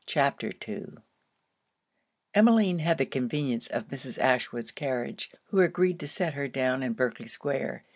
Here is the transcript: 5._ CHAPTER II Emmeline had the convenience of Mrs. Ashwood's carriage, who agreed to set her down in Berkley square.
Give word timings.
5._ 0.01 0.03
CHAPTER 0.07 0.51
II 0.67 0.93
Emmeline 2.33 2.79
had 2.79 2.97
the 2.97 3.05
convenience 3.05 3.67
of 3.67 3.89
Mrs. 3.89 4.17
Ashwood's 4.17 4.71
carriage, 4.71 5.29
who 5.49 5.59
agreed 5.59 5.99
to 5.99 6.07
set 6.07 6.33
her 6.33 6.47
down 6.47 6.81
in 6.81 6.93
Berkley 6.93 7.27
square. 7.27 7.85